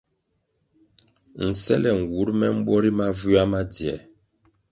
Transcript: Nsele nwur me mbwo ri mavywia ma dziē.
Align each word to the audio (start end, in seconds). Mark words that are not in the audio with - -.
Nsele 1.47 1.89
nwur 1.99 2.29
me 2.39 2.47
mbwo 2.55 2.75
ri 2.83 2.91
mavywia 2.97 3.43
ma 3.51 3.61
dziē. 3.73 3.95